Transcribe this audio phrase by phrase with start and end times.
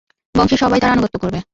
[0.35, 1.39] বংশের সবাই তার আনুগত্য করবে।